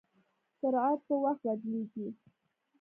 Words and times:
سرعت 0.59 0.99
په 1.07 1.15
وخت 1.23 1.41
بدلېږي. 1.49 2.07